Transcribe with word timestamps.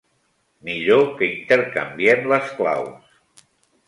Millor 0.69 1.03
que 1.19 1.27
intercanviem 1.33 2.25
les 2.31 2.47
claus. 2.63 3.45